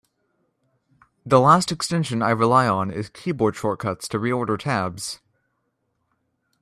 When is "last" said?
1.39-1.71